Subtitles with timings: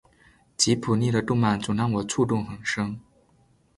[0.57, 2.99] 吉卜力的动漫总让我触动很深